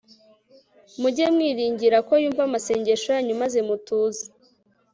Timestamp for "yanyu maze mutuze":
3.15-4.23